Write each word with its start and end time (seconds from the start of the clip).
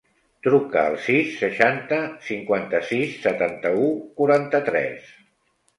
Truca 0.45 0.79
al 0.91 0.95
sis, 1.07 1.35
seixanta, 1.41 1.99
cinquanta-sis, 2.31 3.15
setanta-u, 3.29 3.87
quaranta-tres. 4.23 5.19